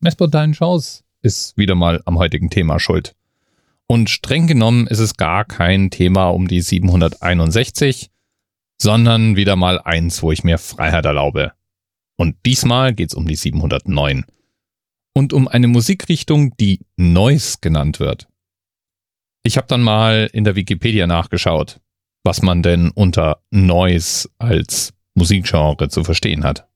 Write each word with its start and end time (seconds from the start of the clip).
Messpodine 0.00 0.54
Shows 0.54 1.02
ist 1.22 1.58
wieder 1.58 1.74
mal 1.74 2.00
am 2.04 2.18
heutigen 2.18 2.50
Thema 2.50 2.78
schuld. 2.78 3.16
Und 3.88 4.10
streng 4.10 4.46
genommen 4.46 4.86
ist 4.86 5.00
es 5.00 5.16
gar 5.16 5.44
kein 5.44 5.90
Thema 5.90 6.28
um 6.28 6.46
die 6.46 6.60
761, 6.60 8.10
sondern 8.80 9.34
wieder 9.34 9.56
mal 9.56 9.80
eins, 9.80 10.22
wo 10.22 10.30
ich 10.30 10.44
mir 10.44 10.58
Freiheit 10.58 11.04
erlaube. 11.04 11.52
Und 12.16 12.36
diesmal 12.46 12.94
geht's 12.94 13.14
um 13.14 13.26
die 13.26 13.34
709. 13.34 14.24
Und 15.14 15.32
um 15.32 15.48
eine 15.48 15.66
Musikrichtung, 15.66 16.56
die 16.58 16.78
Noise 16.96 17.56
genannt 17.60 17.98
wird. 17.98 18.28
Ich 19.42 19.56
habe 19.56 19.66
dann 19.66 19.82
mal 19.82 20.30
in 20.32 20.44
der 20.44 20.54
Wikipedia 20.54 21.08
nachgeschaut, 21.08 21.80
was 22.22 22.40
man 22.40 22.62
denn 22.62 22.90
unter 22.90 23.42
Noise 23.50 24.28
als 24.38 24.94
Musikgenre 25.14 25.88
zu 25.88 26.04
verstehen 26.04 26.44
hat. 26.44 26.67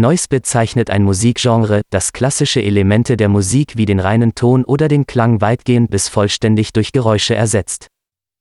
Noise 0.00 0.26
bezeichnet 0.28 0.90
ein 0.90 1.02
Musikgenre, 1.02 1.82
das 1.90 2.12
klassische 2.12 2.62
Elemente 2.62 3.16
der 3.16 3.28
Musik 3.28 3.76
wie 3.76 3.86
den 3.86 4.00
reinen 4.00 4.34
Ton 4.34 4.64
oder 4.64 4.88
den 4.88 5.06
Klang 5.06 5.40
weitgehend 5.40 5.90
bis 5.90 6.08
vollständig 6.08 6.72
durch 6.72 6.92
Geräusche 6.92 7.34
ersetzt. 7.34 7.88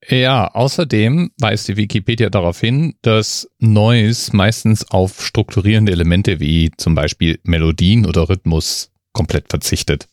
Ja, 0.08 0.48
außerdem 0.48 1.32
weist 1.40 1.68
die 1.68 1.78
Wikipedia 1.78 2.30
darauf 2.30 2.60
hin, 2.60 2.96
dass 3.02 3.50
Noise 3.60 4.36
meistens 4.36 4.90
auf 4.90 5.22
strukturierende 5.22 5.92
Elemente 5.92 6.40
wie 6.40 6.72
zum 6.78 6.96
Beispiel 6.96 7.40
Melodien 7.44 8.06
oder 8.06 8.30
Rhythmus 8.30 8.92
komplett 9.12 9.50
verzichtet. 9.50 10.08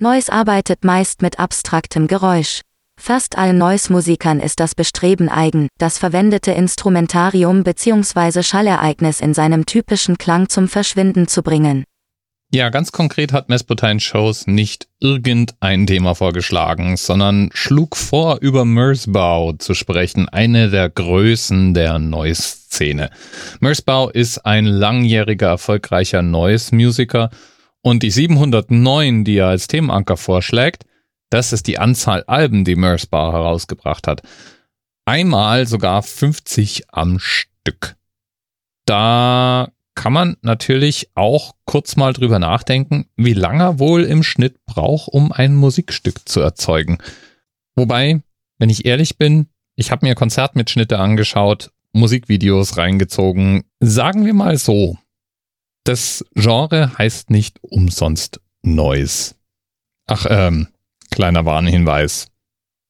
Noise 0.00 0.32
arbeitet 0.32 0.84
meist 0.84 1.22
mit 1.22 1.38
abstraktem 1.38 2.08
Geräusch. 2.08 2.62
Fast 3.02 3.38
allen 3.38 3.56
Noise-Musikern 3.56 4.40
ist 4.40 4.60
das 4.60 4.74
Bestreben 4.74 5.30
eigen, 5.30 5.68
das 5.78 5.96
verwendete 5.96 6.52
Instrumentarium 6.52 7.64
bzw. 7.64 8.42
Schallereignis 8.42 9.22
in 9.22 9.32
seinem 9.32 9.64
typischen 9.64 10.18
Klang 10.18 10.50
zum 10.50 10.68
Verschwinden 10.68 11.26
zu 11.26 11.42
bringen. 11.42 11.84
Ja, 12.52 12.68
ganz 12.68 12.92
konkret 12.92 13.32
hat 13.32 13.48
Messpotine 13.48 14.00
Shows 14.00 14.46
nicht 14.46 14.88
irgendein 15.00 15.86
Thema 15.86 16.14
vorgeschlagen, 16.14 16.98
sondern 16.98 17.48
schlug 17.54 17.96
vor, 17.96 18.36
über 18.42 18.66
Mersbau 18.66 19.54
zu 19.54 19.72
sprechen, 19.72 20.28
eine 20.28 20.68
der 20.68 20.90
Größen 20.90 21.72
der 21.72 21.98
Noise-Szene. 21.98 23.08
Mersbau 23.60 24.10
ist 24.10 24.44
ein 24.44 24.66
langjähriger 24.66 25.48
erfolgreicher 25.48 26.20
Noise-Musiker 26.20 27.30
und 27.80 28.02
die 28.02 28.10
709, 28.10 29.24
die 29.24 29.38
er 29.38 29.46
als 29.46 29.68
Themenanker 29.68 30.18
vorschlägt, 30.18 30.84
das 31.30 31.52
ist 31.52 31.66
die 31.66 31.78
Anzahl 31.78 32.24
Alben, 32.26 32.64
die 32.64 32.76
Mersbar 32.76 33.32
herausgebracht 33.32 34.06
hat. 34.06 34.22
Einmal 35.04 35.66
sogar 35.66 36.02
50 36.02 36.84
am 36.92 37.18
Stück. 37.18 37.96
Da 38.84 39.72
kann 39.94 40.12
man 40.12 40.36
natürlich 40.42 41.10
auch 41.14 41.54
kurz 41.64 41.96
mal 41.96 42.12
drüber 42.12 42.38
nachdenken, 42.38 43.06
wie 43.16 43.32
lange 43.32 43.64
er 43.64 43.78
wohl 43.78 44.04
im 44.04 44.22
Schnitt 44.22 44.64
braucht, 44.64 45.08
um 45.08 45.32
ein 45.32 45.54
Musikstück 45.54 46.28
zu 46.28 46.40
erzeugen. 46.40 46.98
Wobei, 47.74 48.22
wenn 48.58 48.70
ich 48.70 48.84
ehrlich 48.84 49.18
bin, 49.18 49.46
ich 49.76 49.90
habe 49.90 50.06
mir 50.06 50.14
Konzertmitschnitte 50.14 50.98
angeschaut, 50.98 51.72
Musikvideos 51.92 52.76
reingezogen. 52.76 53.64
Sagen 53.80 54.26
wir 54.26 54.34
mal 54.34 54.58
so, 54.58 54.98
das 55.84 56.24
Genre 56.34 56.96
heißt 56.98 57.30
nicht 57.30 57.58
umsonst 57.62 58.40
Noise. 58.62 59.34
Ach, 60.06 60.26
ähm, 60.28 60.68
Kleiner 61.10 61.44
Warnhinweis. 61.44 62.28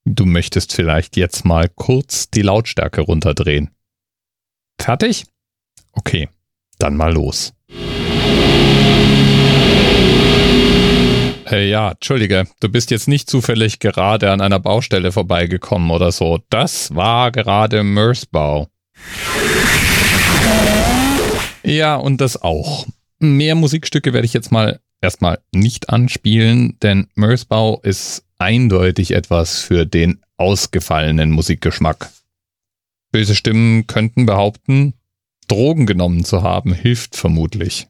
Du 0.04 0.26
möchtest 0.26 0.72
vielleicht 0.72 1.16
jetzt 1.16 1.44
mal 1.44 1.68
kurz 1.68 2.30
die 2.30 2.42
Lautstärke 2.42 3.02
runterdrehen. 3.02 3.70
Fertig? 4.80 5.26
Okay, 5.92 6.28
dann 6.78 6.96
mal 6.96 7.12
los. 7.12 7.52
Hey, 11.44 11.68
ja, 11.68 11.90
entschuldige, 11.90 12.46
du 12.60 12.68
bist 12.68 12.92
jetzt 12.92 13.08
nicht 13.08 13.28
zufällig 13.28 13.80
gerade 13.80 14.30
an 14.30 14.40
einer 14.40 14.60
Baustelle 14.60 15.10
vorbeigekommen 15.10 15.90
oder 15.90 16.12
so. 16.12 16.38
Das 16.48 16.94
war 16.94 17.32
gerade 17.32 17.82
Mörsbau. 17.82 18.68
Ja, 21.64 21.96
und 21.96 22.20
das 22.20 22.40
auch. 22.40 22.86
Mehr 23.18 23.56
Musikstücke 23.56 24.12
werde 24.12 24.26
ich 24.26 24.32
jetzt 24.32 24.52
mal 24.52 24.80
erstmal 25.00 25.38
nicht 25.52 25.90
anspielen, 25.90 26.78
denn 26.80 27.08
Mörsbau 27.14 27.80
ist 27.80 28.24
eindeutig 28.38 29.12
etwas 29.12 29.60
für 29.60 29.86
den 29.86 30.20
ausgefallenen 30.36 31.30
Musikgeschmack. 31.30 32.10
Böse 33.12 33.34
Stimmen 33.34 33.86
könnten 33.86 34.26
behaupten, 34.26 34.94
Drogen 35.48 35.86
genommen 35.86 36.24
zu 36.24 36.42
haben 36.42 36.72
hilft 36.72 37.16
vermutlich. 37.16 37.88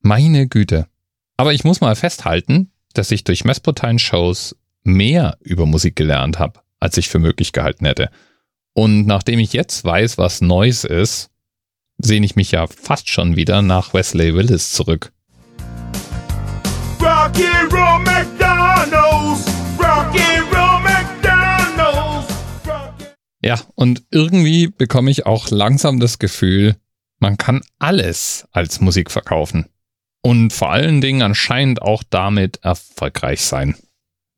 Meine 0.00 0.48
Güte. 0.48 0.88
Aber 1.36 1.52
ich 1.52 1.64
muss 1.64 1.80
mal 1.80 1.94
festhalten, 1.94 2.72
dass 2.92 3.12
ich 3.12 3.22
durch 3.22 3.44
Messpotine-Shows 3.44 4.56
mehr 4.82 5.38
über 5.40 5.66
Musik 5.66 5.94
gelernt 5.94 6.38
habe, 6.38 6.60
als 6.80 6.96
ich 6.96 7.08
für 7.08 7.20
möglich 7.20 7.52
gehalten 7.52 7.86
hätte. 7.86 8.10
Und 8.72 9.06
nachdem 9.06 9.38
ich 9.38 9.52
jetzt 9.52 9.84
weiß, 9.84 10.18
was 10.18 10.40
Noise 10.40 10.88
ist, 10.88 11.30
sehne 11.98 12.26
ich 12.26 12.36
mich 12.36 12.52
ja 12.52 12.66
fast 12.66 13.08
schon 13.08 13.36
wieder 13.36 13.62
nach 13.62 13.94
Wesley 13.94 14.34
Willis 14.34 14.72
zurück. 14.72 15.12
Rock'n'Roll 17.28 17.98
McDonald's, 18.04 19.44
Rock'n'Roll 19.78 20.80
McDonald's. 20.80 22.34
Ja, 23.42 23.60
und 23.74 24.02
irgendwie 24.10 24.68
bekomme 24.68 25.10
ich 25.10 25.26
auch 25.26 25.50
langsam 25.50 26.00
das 26.00 26.18
Gefühl, 26.18 26.76
man 27.18 27.36
kann 27.36 27.60
alles 27.78 28.48
als 28.52 28.80
Musik 28.80 29.10
verkaufen. 29.10 29.66
Und 30.22 30.52
vor 30.52 30.72
allen 30.72 31.00
Dingen 31.00 31.22
anscheinend 31.22 31.82
auch 31.82 32.02
damit 32.08 32.60
erfolgreich 32.62 33.42
sein. 33.42 33.76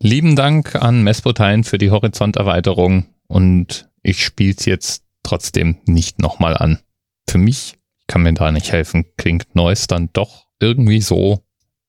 Lieben 0.03 0.34
Dank 0.34 0.75
an 0.75 1.03
Mespotein 1.03 1.62
für 1.65 1.78
die 1.78 1.91
Horizonterweiterung 1.91 3.07
und 3.28 3.89
ich 4.03 4.25
spiele 4.25 4.55
es 4.59 4.65
jetzt 4.65 5.05
trotzdem 5.22 5.78
nicht 5.84 6.19
nochmal 6.19 6.57
an. 6.57 6.81
Für 7.28 7.39
mich, 7.39 7.78
kann 8.09 8.22
mir 8.22 8.34
da 8.34 8.51
nicht 8.51 8.72
helfen, 8.72 9.05
klingt 9.17 9.55
Neues 9.55 9.87
dann 9.87 10.11
doch 10.12 10.47
irgendwie 10.59 11.01
so, 11.01 11.45